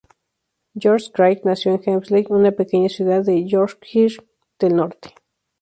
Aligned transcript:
George 0.75 1.11
Craig 1.13 1.41
nació 1.43 1.75
en 1.75 1.81
Hemsley, 1.85 2.25
una 2.29 2.49
pequeña 2.51 2.89
ciudad 2.89 3.21
de 3.23 3.45
Yorkshire 3.45 4.17
del 4.57 4.75
Norte. 4.77 5.13